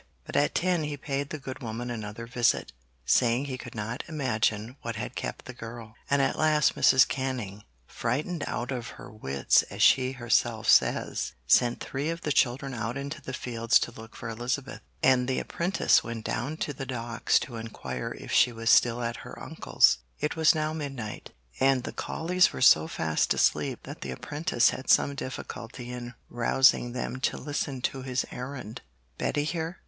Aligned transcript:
But 0.25 0.35
at 0.35 0.55
ten 0.55 0.81
he 0.85 0.97
paid 0.97 1.29
the 1.29 1.37
good 1.37 1.61
woman 1.61 1.91
another 1.91 2.25
visit, 2.25 2.73
saying 3.05 3.45
he 3.45 3.55
could 3.55 3.75
not 3.75 4.03
imagine 4.07 4.75
what 4.81 4.95
had 4.95 5.13
kept 5.13 5.45
the 5.45 5.53
girl; 5.53 5.93
and 6.09 6.23
at 6.23 6.39
last 6.39 6.73
Mrs. 6.75 7.07
Canning, 7.07 7.63
'frightened 7.85 8.43
out 8.47 8.71
of 8.71 8.87
her 8.97 9.11
wits' 9.11 9.61
as 9.69 9.83
she 9.83 10.13
herself 10.13 10.67
says, 10.67 11.33
sent 11.45 11.81
three 11.81 12.09
of 12.09 12.21
the 12.21 12.31
children 12.31 12.73
out 12.73 12.97
into 12.97 13.21
the 13.21 13.31
fields 13.31 13.77
to 13.81 13.91
look 13.91 14.15
for 14.15 14.27
Elizabeth, 14.27 14.81
and 15.03 15.27
the 15.27 15.37
apprentice 15.37 16.03
went 16.03 16.25
down 16.25 16.57
to 16.57 16.73
the 16.73 16.87
Docks 16.87 17.37
to 17.41 17.57
inquire 17.57 18.11
if 18.17 18.31
she 18.31 18.51
was 18.51 18.71
still 18.71 19.03
at 19.03 19.17
her 19.17 19.39
uncle's. 19.39 19.99
It 20.19 20.35
was 20.35 20.55
now 20.55 20.73
midnight, 20.73 21.29
and 21.59 21.83
the 21.83 21.93
Colleys 21.93 22.51
were 22.51 22.61
so 22.61 22.87
fast 22.87 23.35
asleep 23.35 23.83
that 23.83 24.01
the 24.01 24.09
apprentice 24.09 24.71
had 24.71 24.89
some 24.89 25.13
difficulty 25.13 25.91
in 25.93 26.15
rousing 26.27 26.93
them 26.93 27.19
to 27.21 27.37
listen 27.37 27.83
to 27.83 28.01
his 28.01 28.25
errand. 28.31 28.81
'Betty 29.19 29.43
here?' 29.43 29.77